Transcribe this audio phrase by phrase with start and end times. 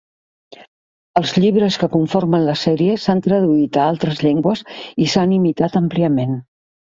[1.19, 4.67] Els llibres que conformen la sèrie s'han traduït a altres llengües
[5.05, 6.35] i s'han imitat àmpliament.